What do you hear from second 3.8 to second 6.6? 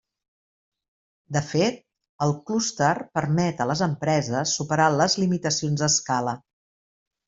empreses superar les limitacions d'escala.